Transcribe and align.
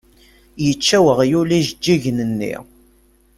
Yečča 0.65 0.97
weɣyul 1.05 1.49
ijeǧǧigen-nni. 1.59 2.53